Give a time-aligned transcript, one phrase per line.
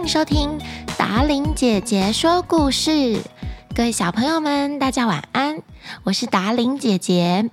[0.00, 0.58] 迎收听
[0.96, 3.20] 达伶姐姐说故事。
[3.74, 5.60] 各位小朋友们，大家晚安，
[6.04, 7.50] 我是达伶姐姐。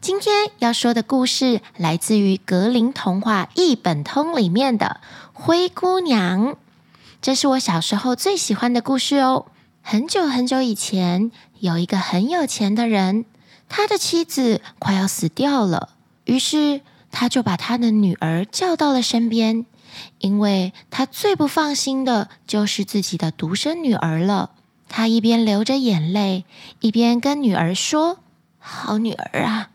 [0.00, 5.00] 今天要说的故事来自于格林童话一本通里面的
[5.32, 6.52] 《灰姑娘》，
[7.20, 9.46] 这是我小时候最喜欢的故事哦。
[9.82, 13.24] 很久很久以前，有一个很有钱的人，
[13.68, 15.88] 他的妻子快要死掉了，
[16.26, 19.66] 于是他就把他的女儿叫到了身边。
[20.18, 24.50] 因为他最不放心的就是自己的独生女儿了。
[24.88, 26.44] 他一边流着眼泪，
[26.80, 28.20] 一边跟女儿说
[28.60, 29.70] ：“好女儿啊，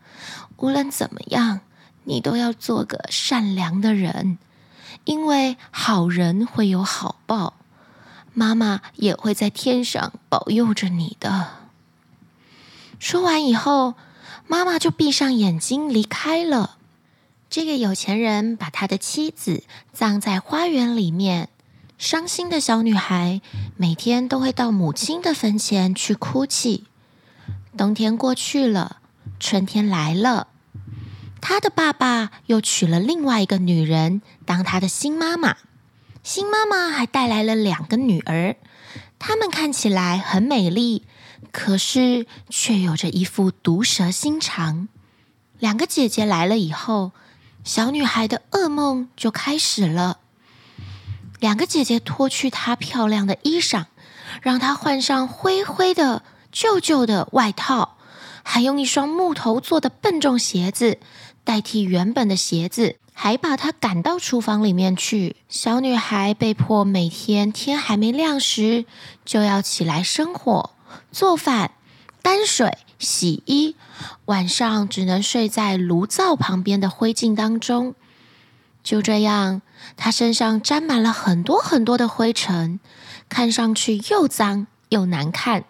[0.58, 1.62] 无论怎么样，
[2.06, 4.38] 你都要做个善良的人，
[5.04, 7.56] 因为好人会有好报，
[8.34, 11.50] 妈妈也会在天上保佑着你的。”
[12.98, 13.96] 说完以后，
[14.48, 16.78] 妈妈就闭上眼睛离开了。
[17.52, 21.50] 这个有钱人把他的妻子葬在花园里面，
[21.98, 23.42] 伤心的小女孩
[23.76, 26.86] 每天都会到母亲的坟前去哭泣。
[27.78, 29.02] 冬天过去了，
[29.38, 30.48] 春天来了，
[31.42, 35.58] 他的爸爸又娶了另外一个女人当他的新妈妈，
[36.24, 38.56] 新妈妈还带来了两个女儿，
[39.20, 41.06] 她们看起来很美丽，
[41.52, 44.88] 可是却有着一副毒蛇心肠。
[45.60, 47.12] 两个姐姐来了以后，
[47.64, 50.18] 小女孩的噩梦就开始了。
[51.40, 53.86] 两个姐姐脱去她漂亮的衣裳，
[54.42, 57.98] 让她换上灰灰的、旧旧的外套，
[58.44, 61.00] 还用一双木头做的笨重鞋子
[61.44, 65.36] 代替原本的鞋子，还把她赶到厨房里面去。
[65.48, 68.86] 小女孩被迫每天天还没亮时
[69.26, 70.72] 就要起来生火、
[71.12, 71.72] 做饭、
[72.22, 72.78] 担水。
[73.02, 73.76] 洗衣，
[74.26, 77.96] 晚上只能睡在炉灶旁边的灰烬当中。
[78.84, 79.62] 就这样，
[79.98, 82.80] 她身上沾满了很多很多的灰尘，
[83.28, 85.66] 看上去又脏又难看。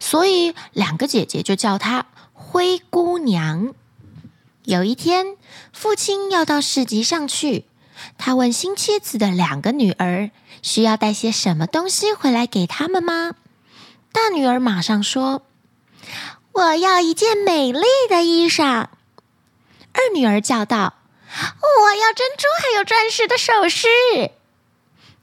[0.00, 3.74] 所以，两个姐姐就叫她灰姑娘。
[4.64, 5.36] 有一天，
[5.72, 7.64] 父亲要到市集上去，
[8.16, 10.30] 他问新妻子的两个女儿
[10.62, 13.32] 需要带些什么东西回来给他们吗？
[14.12, 15.42] 大女儿马上说。
[16.58, 18.88] 我要一件美丽的衣裳。
[19.92, 20.94] 二女儿叫道
[21.30, 23.86] ：“我要珍珠还有钻石的首饰。”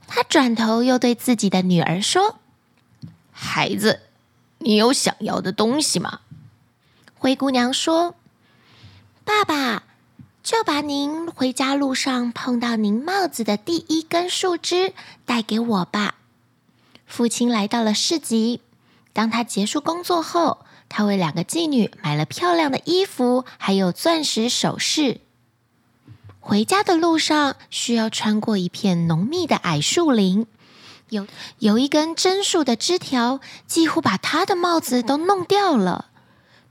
[0.07, 2.39] 她转头又对自己的女儿说
[3.33, 4.03] ：“孩子，
[4.59, 6.21] 你有想要的东西吗？”
[7.19, 8.15] 灰姑娘说
[9.25, 9.83] ：“爸爸，
[10.41, 14.93] 就把您回家路上碰到您帽子的第一根树枝
[15.25, 16.15] 带给我吧。”
[17.05, 18.61] 父亲来到了市集，
[19.11, 20.59] 当他结束工作后。
[20.89, 25.21] 他为两个妓女买了漂亮的衣服，还有钻石首饰。
[26.39, 30.45] 回家的路上需要穿过一片浓密的矮树林，
[31.09, 36.11] 有有一根针树的枝条几乎把他的帽子都弄掉了。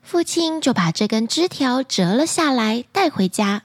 [0.00, 3.62] 父亲就把这根枝条折了下来带回家。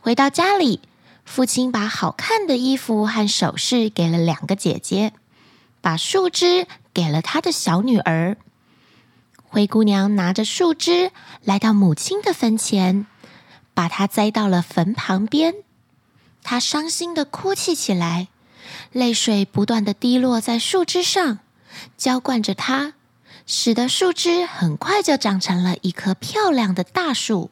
[0.00, 0.80] 回到家里，
[1.24, 5.12] 父亲把好看的衣服和首饰给了两个姐姐，
[5.80, 8.36] 把树枝给了他的小女儿。
[9.56, 11.12] 灰姑娘拿着树枝
[11.42, 13.06] 来到母亲的坟前，
[13.72, 15.54] 把它栽到了坟旁边。
[16.42, 18.28] 她伤心的哭泣起来，
[18.92, 21.38] 泪水不断的滴落在树枝上，
[21.96, 22.92] 浇灌着它，
[23.46, 27.50] 使得树枝很快就长成了一棵漂亮的大树。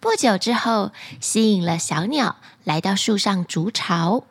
[0.00, 4.24] 不久之后，吸引了小鸟来到树上筑巢。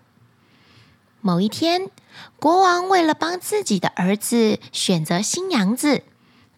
[1.19, 1.91] 某一天，
[2.39, 6.05] 国王为了帮自己的儿子选择新娘子。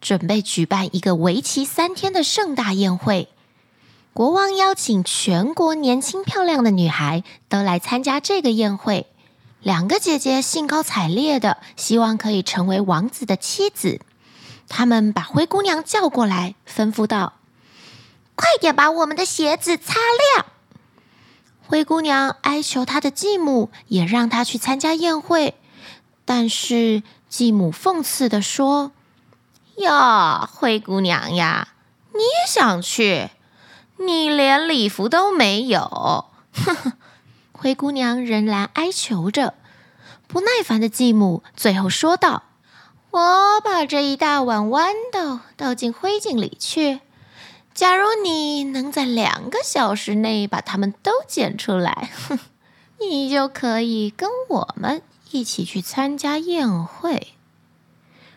[0.03, 3.29] 准备举办一个为期三天的盛大宴会，
[4.13, 9.07] 国王邀请全国年轻漂亮的女孩都来参加这个宴会。
[9.61, 14.01] 两个姐姐兴高采烈的，希望可以成为王子的妻子。
[14.67, 17.35] 他们把灰姑娘叫过来，吩咐道
[18.35, 19.93] ：“快点把我们的鞋子擦
[20.35, 20.45] 亮。”
[21.65, 25.55] 灰姑娘哀求她的继母也让她去参加宴会，
[26.25, 28.91] 但是继母讽刺的说。
[29.77, 31.69] 哟，灰姑娘呀，
[32.13, 33.31] 你也想去？
[33.97, 35.79] 你连礼服都没有。
[35.79, 36.93] 呵呵，
[37.51, 39.55] 灰姑娘仍然哀求着。
[40.27, 42.43] 不耐烦的继母最后说道
[43.09, 47.01] ：“我把这一大碗豌豆倒进灰烬里去。
[47.73, 52.39] 假如你能在两个小时内把它们都捡出来，哼，
[52.99, 57.33] 你就可以跟我们一起去参加宴会。”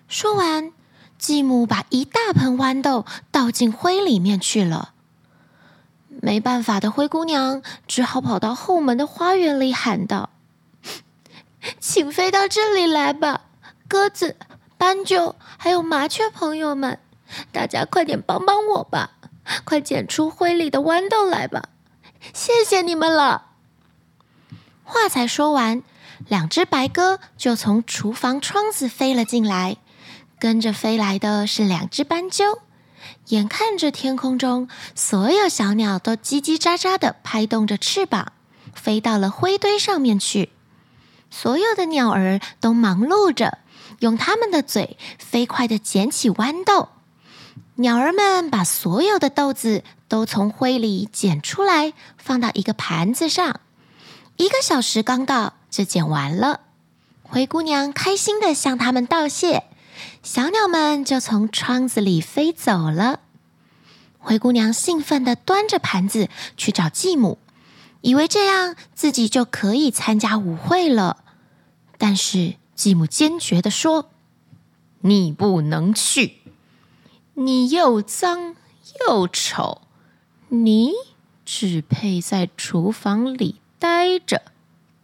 [0.09, 0.73] 说完。
[1.19, 4.93] 继母把一大盆豌豆倒进灰里面去了。
[6.23, 10.31] 没办法的灰姑娘只好跑到后门的花园里喊道
[11.79, 13.43] ：“请飞到这里来吧，
[13.87, 14.37] 鸽子、
[14.79, 16.99] 斑鸠还有麻雀朋友们，
[17.53, 19.11] 大家快点帮帮我吧！
[19.65, 21.69] 快捡出灰里的豌豆来吧！
[22.33, 23.51] 谢谢你们了。
[24.83, 25.83] 话才说完，
[26.27, 29.77] 两只白鸽就从厨房窗子飞了进来，
[30.39, 32.59] 跟着飞来的是两只斑鸠。
[33.29, 38.33] 眼看着天空中所有小鸟都叽叽喳喳地拍动着翅膀，
[38.75, 40.51] 飞到了灰堆上面去。
[41.31, 43.59] 所有的鸟儿都忙碌着，
[44.01, 46.89] 用它们的嘴飞快地捡起豌豆。
[47.77, 53.61] 鸟儿们把所有的豆子都从灰里捡出来，放到一个盘子上。
[54.37, 56.61] 一个小时刚到，就捡完了。
[57.23, 59.65] 灰姑娘开心地向他们道谢。
[60.23, 63.21] 小鸟们就从窗子里飞走了。
[64.19, 67.39] 灰姑娘兴奋地端着盘子去找继母，
[68.01, 71.25] 以为这样自己就可以参加舞会了。
[71.97, 74.11] 但是继母坚决地说
[75.03, 76.39] ：“你不能去，
[77.35, 78.57] 你又脏
[79.07, 79.83] 又丑，
[80.49, 80.93] 你
[81.45, 84.43] 只配在厨房里待着，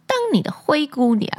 [0.05, 1.31] 当你的灰姑娘。”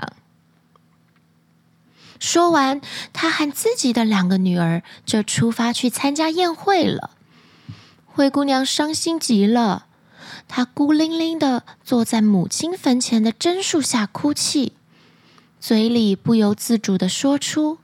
[2.27, 2.81] 说完，
[3.13, 7.11] 他和自己的两个女儿就出发去参加宴会了。
[8.07, 9.85] 灰姑娘伤心极了，
[10.49, 14.73] 她孤零零的坐在母亲坟前的榛树下哭泣，
[15.61, 17.77] 嘴里不由自主的说出：“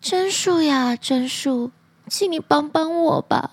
[0.00, 1.72] 榛树呀，榛树，
[2.08, 3.50] 请你帮帮我吧！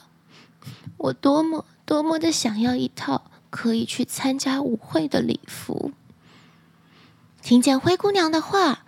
[0.97, 5.91] 我多么多么的想要一套可以去参加舞会的礼服。”
[7.41, 8.80] 听见灰姑娘的话。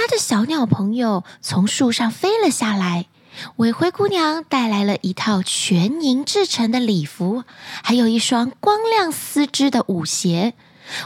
[0.00, 3.04] 他的小鸟朋友从树上飞了下来，
[3.56, 7.44] 为灰姑娘带来了一套全银制成的礼服，
[7.82, 10.54] 还有一双光亮丝织的舞鞋。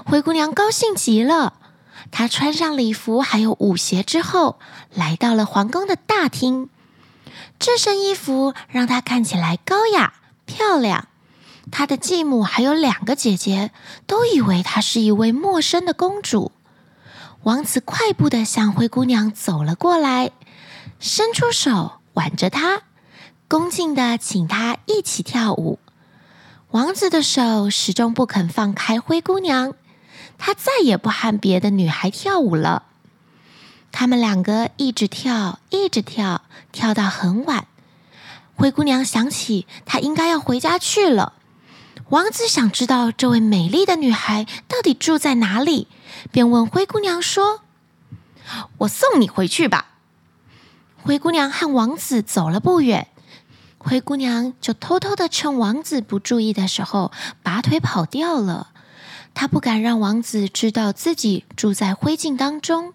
[0.06, 1.54] 灰姑娘高兴极了，
[2.12, 4.60] 她穿上礼服还有舞鞋之后，
[4.94, 6.68] 来到了皇宫的大厅。
[7.58, 10.14] 这身衣服让她看起来高雅
[10.46, 11.08] 漂亮。
[11.72, 13.72] 她的继母还有两个姐姐
[14.06, 16.52] 都以为她是一位陌生的公主。
[17.44, 20.30] 王子快步地向灰姑娘走了过来，
[20.98, 22.84] 伸出手挽着她，
[23.48, 25.78] 恭敬地请她一起跳舞。
[26.70, 29.74] 王子的手始终不肯放开灰姑娘，
[30.38, 32.84] 他再也不和别的女孩跳舞了。
[33.92, 36.40] 他们两个一直跳，一直跳，
[36.72, 37.66] 跳到很晚。
[38.54, 41.34] 灰姑娘想起她应该要回家去了。
[42.08, 45.88] 王子想知道这位美丽的女孩到底住在哪里。
[46.30, 47.60] 便问灰姑娘说
[48.78, 49.86] ：“我送你回去吧。”
[51.02, 53.08] 灰姑娘和王子走了不远，
[53.78, 57.12] 灰姑娘就偷偷的趁王子不注意的时候
[57.42, 58.70] 拔腿跑掉了。
[59.34, 62.94] 她不敢让王子知道自己住在灰烬当中，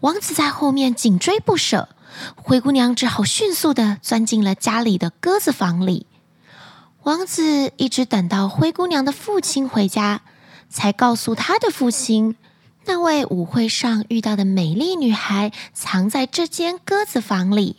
[0.00, 1.88] 王子在后面紧追不舍，
[2.36, 6.06] 灰姑娘只好迅速的钻进了家里的鸽子房里。
[7.04, 10.20] 王子一直等到灰姑娘的父亲回家，
[10.68, 12.36] 才告诉他的父亲。
[12.86, 17.76] 那位舞会上遇到的美丽女孩藏在这间鸽子房里。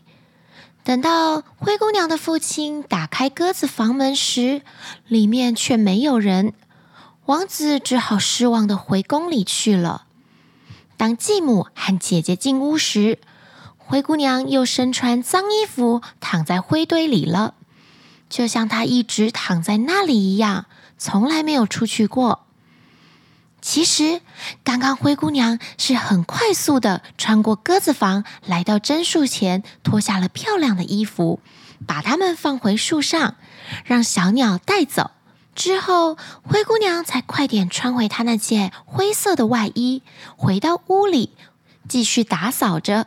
[0.83, 4.62] 等到灰姑娘的父亲打开鸽子房门时，
[5.07, 6.53] 里面却没有人。
[7.25, 10.05] 王子只好失望的回宫里去了。
[10.98, 13.20] 当继母和姐姐进屋时，
[13.77, 17.53] 灰姑娘又身穿脏衣服躺在灰堆里了，
[18.29, 20.65] 就像她一直躺在那里一样，
[20.98, 22.48] 从来没有出去过。
[23.62, 24.22] 其实，
[24.63, 31.39] 刚刚灰姑娘是很快速的穿过鸽子房，来到榛树前，脱下了漂亮的衣服，
[31.86, 33.36] 把它们放回树上，
[33.86, 35.12] 让小鸟带走。
[35.53, 40.01] 之后，灰姑娘才快点穿回她那件灰色的外衣，
[40.36, 41.30] 回到屋里
[41.88, 43.06] 继续打扫着。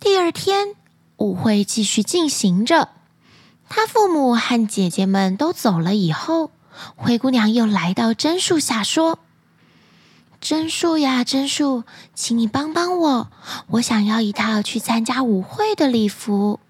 [0.00, 0.74] 第二天，
[1.18, 2.88] 舞会继续进行着，
[3.68, 6.50] 她父母和姐姐们都走了以后。
[6.96, 9.18] 灰姑娘又来到榛树下，说
[10.42, 13.30] ：“榛树呀，榛树，请你帮帮我，
[13.68, 16.60] 我想要一套去参加舞会的礼服。”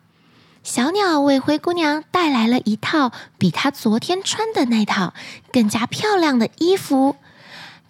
[0.62, 5.12] 小鸟为灰姑娘带来了一套比她昨天穿的那套
[5.52, 7.16] 更加漂亮的衣服。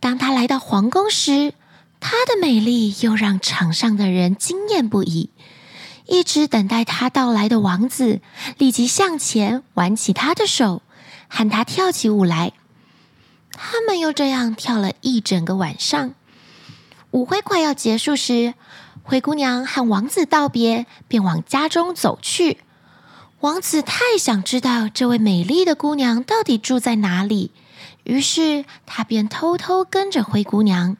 [0.01, 1.53] 当她来到皇宫时，
[2.01, 5.29] 她的美丽又让场上的人惊艳不已。
[6.07, 8.21] 一直等待她到来的王子
[8.57, 10.81] 立即向前挽起她的手。
[11.35, 12.53] 喊他跳起舞来，
[13.53, 16.15] 他们又这样跳了一整个晚上。
[17.11, 18.53] 舞会快要结束时，
[19.03, 22.59] 灰姑娘和王子道别，便往家中走去。
[23.41, 27.51] 王子太想知道这位美丽的姑娘到底住在哪里，
[28.05, 30.99] 于是他便偷偷跟着灰姑娘。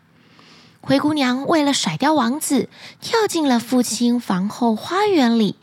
[0.81, 2.71] 灰姑娘为了甩掉王子，
[3.03, 5.57] 跳进了父亲房后花园里。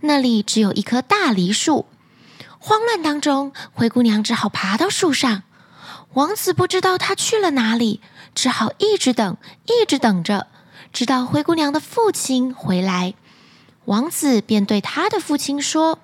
[0.00, 1.84] 那里只有一棵大梨树。
[2.66, 5.42] 慌乱当中，灰姑娘只好爬到树上。
[6.14, 8.00] 王子不知道她去了哪里，
[8.34, 10.46] 只好一直等，一直等着，
[10.90, 13.12] 直到灰姑娘的父亲回来。
[13.84, 15.98] 王子便对他的父亲说：“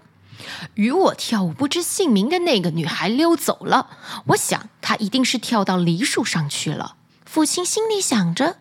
[0.77, 3.89] 与我跳舞不知姓名的那个女孩溜走了，
[4.27, 8.57] 我想她一定是跳到梨树上去了。”父亲心里想着：“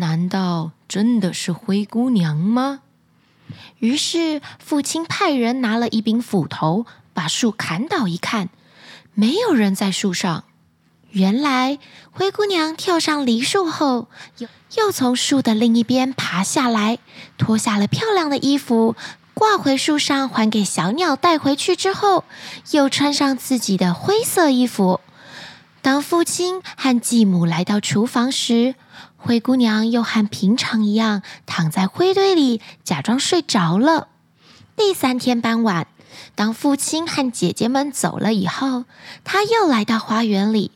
[0.00, 2.80] 难道真的是灰姑娘吗？”
[3.78, 8.50] 于是父亲派人拿了一柄斧头，把树砍倒，一看，
[9.14, 10.44] 没有人在树上。
[11.10, 11.78] 原来
[12.10, 16.98] 灰姑娘跳上梨树后，又又从树的另一边爬下来，
[17.38, 18.96] 脱下了漂亮的衣服，
[19.32, 22.24] 挂回树上，还给小鸟带回去之后，
[22.72, 25.00] 又穿上自己的灰色衣服。
[25.80, 28.74] 当父亲和继母来到厨房时，
[29.16, 34.08] 灰姑娘又和平常一样躺在灰堆里，假装睡着了。
[34.76, 35.86] 第三天傍晚，
[36.34, 38.84] 当父亲和姐姐们走了以后，
[39.24, 40.70] 她又来到花园里。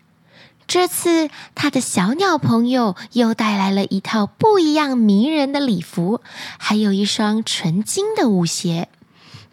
[0.66, 6.20] 这次，她的小鸟朋友又带来了一套不一样迷人的礼服，
[6.58, 8.88] 还有一双纯金的舞鞋。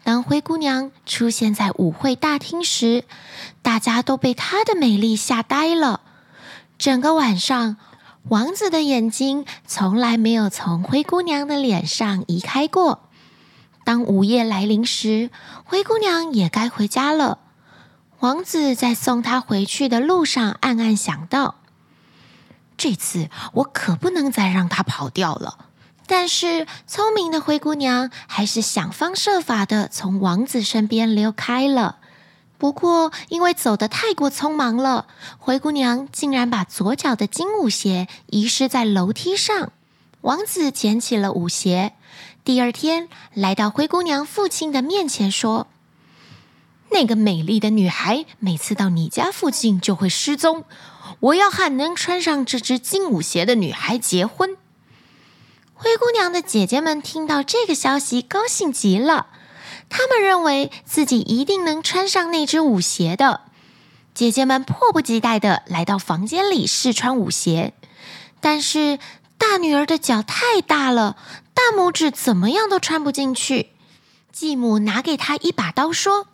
[0.04, 3.04] 当灰姑娘出现在舞会大厅时，
[3.62, 6.02] 大家都被她的美丽吓呆了。
[6.78, 7.76] 整个晚上，
[8.28, 13.05] 王子的眼睛从来没有从灰姑娘的脸上移开过。
[13.86, 15.30] 当午夜来临时，
[15.62, 17.38] 灰姑娘也该回家了。
[18.18, 21.54] 王子在送她回去的路上，暗暗想到：
[22.76, 25.66] 这次我可不能再让她跑掉了。
[26.04, 31.98] 但是，聪明的灰姑娘还是想方设法的从王子身边溜开了。
[32.58, 35.06] 不过，因为走得太过匆忙了，
[35.38, 39.70] 灰姑娘竟然把左脚的金舞鞋遗失在楼梯上。
[40.26, 41.92] 王子捡起了舞鞋，
[42.42, 45.68] 第二天来到灰姑娘父亲的面前，说
[46.90, 50.64] ：“那个美丽的女孩每次到你家附近就会失踪，
[51.20, 54.56] 我要和能穿上这只金舞鞋的女孩结婚。”
[55.74, 59.28] 灰姑娘的姐姐们听到这个消息，高兴极了。
[59.88, 63.42] 她们认为自己一定能穿上那只舞鞋的。
[64.12, 67.74] 姐姐们迫不及待地来到房间里试穿舞鞋，
[68.40, 68.98] 但是
[69.48, 71.16] 大女儿的脚太大了，
[71.54, 73.70] 大拇指怎么样都穿不进去。
[74.32, 76.26] 继母拿给她一把刀，说：“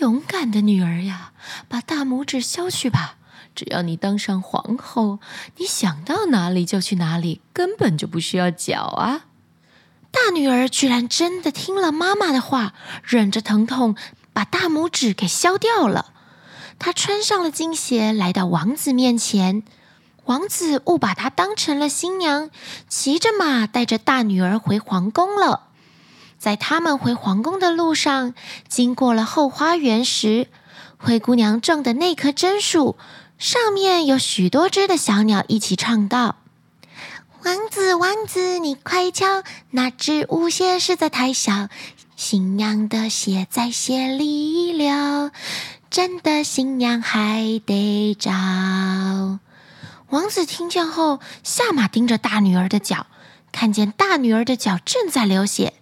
[0.00, 1.32] 勇敢的女儿呀，
[1.68, 3.16] 把大拇指削去吧。”
[3.54, 5.20] 只要你当上皇后，
[5.56, 9.26] 你想到哪里就去哪里，根本就不需要脚啊！
[10.10, 13.94] 大女儿居然真的听了妈妈的话，忍着疼痛
[14.32, 16.12] 把大拇指给削掉了。
[16.80, 19.62] 她穿上了金鞋，来到王子面前。
[20.30, 22.50] 王子误把她当成了新娘，
[22.88, 25.62] 骑着马带着大女儿回皇宫了。
[26.38, 28.32] 在他们回皇宫的路上，
[28.68, 30.46] 经过了后花园时，
[30.98, 32.96] 灰姑娘种的那棵榛树。
[33.38, 36.36] 上面有许多只的小鸟一起唱道
[37.44, 41.68] ：“王子，王子，你快瞧，那只舞鞋实在太小，
[42.14, 45.32] 新娘的鞋在鞋里了，
[45.90, 48.30] 真的新娘还得找。”
[50.10, 53.06] 王子听见后，下马盯着大女儿的脚，
[53.52, 55.74] 看见大女儿的脚正在流血，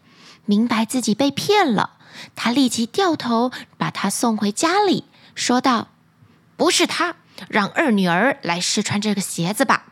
[0.44, 1.92] 明白自己被骗了，
[2.36, 5.04] 他立即掉头把她送回家里，
[5.34, 5.88] 说道
[6.58, 7.16] ：“不是她。”
[7.48, 9.84] 让二女儿来试穿这个鞋子吧。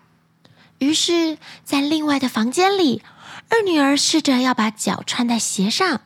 [0.81, 3.03] 于是，在另外的房间里，
[3.49, 6.03] 二女儿试着要把脚穿在鞋上，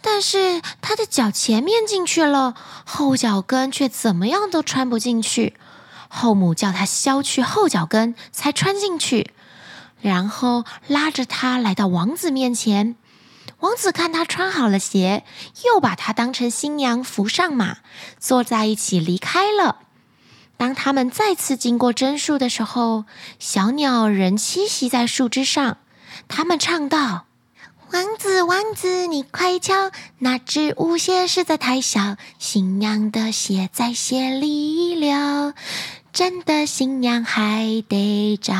[0.00, 5.56] 但是她的脚前面进去了，后脚跟却怎么样都穿不进去。
[6.14, 9.30] 后母叫她削去后脚跟才穿进去，
[10.02, 12.96] 然后拉着她来到王子面前。
[13.60, 15.24] 王子看她穿好了鞋，
[15.64, 17.78] 又把她当成新娘扶上马，
[18.18, 19.78] 坐在一起离开了。
[20.58, 23.04] 当他们再次经过榛树的时候，
[23.38, 25.78] 小鸟仍栖息在树枝上。
[26.28, 27.24] 他们唱道
[27.90, 35.54] ：“王子，王子，你快瞧，那只舞鞋实在太小，新娘的鞋在鞋里了，
[36.12, 38.52] 真的新娘还得找。”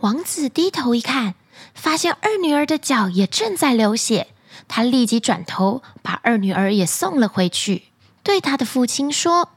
[0.00, 1.34] 王子低头一看，
[1.72, 4.28] 发现二女儿的脚也正在流血。
[4.68, 7.84] 他立即转头把二女儿也送了回去，
[8.22, 9.50] 对他的父亲说。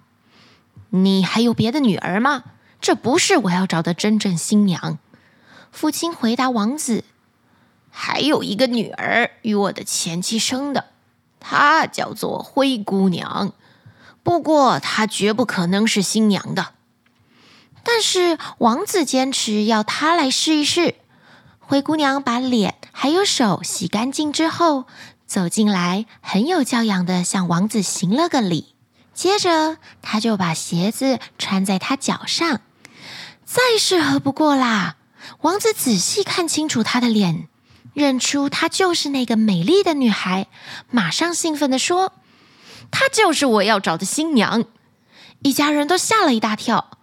[0.92, 2.44] 你还有别的女儿吗？
[2.80, 5.00] 这不是我要找的真正新娘。
[5.72, 7.04] 父亲回答王子
[7.92, 10.86] ：“还有一个女儿与我的前妻生的，
[11.40, 13.54] 她叫做灰姑娘。
[14.28, 16.74] 不过她绝不可能是新娘的。”
[17.82, 20.96] 但是王子坚持要她来试一试。
[21.60, 24.84] 灰姑娘把脸还有手洗干净之后，
[25.26, 28.76] 走进来，很有教养的向王子行了个礼。
[29.14, 32.60] 接着，她就把鞋子穿在她脚上，
[33.46, 34.98] 再适合不过啦。
[35.40, 37.48] 王子仔细看清楚她的脸，
[37.94, 40.48] 认出她就是那个美丽的女孩，
[40.92, 42.12] 马上兴奋地说
[42.92, 44.66] ：“她就是我要找的新娘。”
[45.44, 46.98] 一家人都吓了一大跳。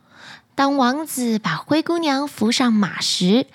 [0.56, 3.46] 当王子把灰姑娘扶上马时，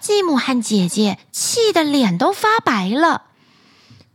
[0.00, 3.22] 继母和姐姐气得脸都发白了。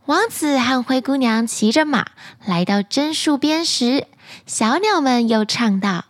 [0.06, 2.06] 王子和灰姑娘骑着马
[2.44, 4.06] 来到榛树边时，
[4.46, 6.04] 小鸟们又唱道：“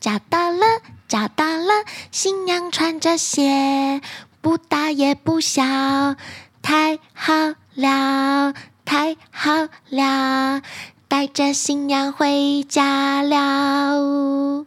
[0.00, 0.64] 找到了，
[1.06, 4.00] 找到了，新娘穿着鞋，
[4.40, 5.62] 不大也不小，
[6.62, 8.54] 太好了，
[8.88, 10.62] 太好了，
[11.08, 14.64] 带着新娘回家了。”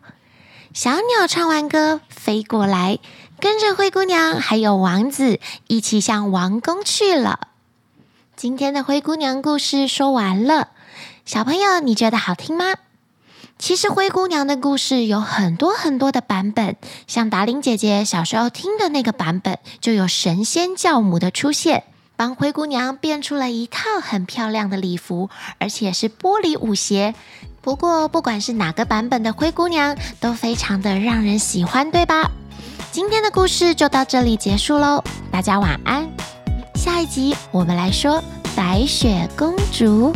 [0.76, 3.00] 小鸟唱完歌，飞过来，
[3.40, 7.48] 跟着灰姑娘还有王子一起向王宫去了。
[8.36, 10.68] 今天的灰姑娘故事说完了，
[11.26, 12.76] 小朋友，你觉得好听吗？
[13.58, 16.76] 其实灰姑娘的故事有很多很多的版本，
[17.08, 27.16] 像达伶姐姐小时候听的那个版本，就有神仙教母的出现，帮灰姑娘变出了一套很漂亮的礼服，而且是玻璃舞鞋。
[27.62, 32.30] 不过，不管是哪个版本的灰姑娘，都非常的让人喜欢，对吧？
[32.92, 36.10] 今天的故事就到这里结束喽，大家晚安。
[36.76, 38.24] 下一集我们来说
[38.56, 40.12] 白雪公主。